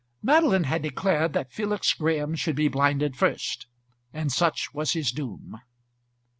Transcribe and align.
Madeline 0.23 0.63
had 0.63 0.81
declared 0.81 1.33
that 1.33 1.51
Felix 1.53 1.93
Graham 1.93 2.33
should 2.33 2.55
be 2.55 2.67
blinded 2.67 3.15
first, 3.15 3.67
and 4.11 4.31
such 4.31 4.73
was 4.73 4.93
his 4.93 5.11
doom. 5.11 5.61